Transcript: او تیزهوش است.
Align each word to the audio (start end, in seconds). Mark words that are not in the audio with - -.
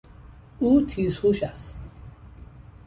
او 0.59 0.81
تیزهوش 0.85 1.43
است. 1.43 1.89